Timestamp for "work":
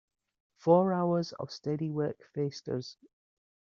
1.91-2.25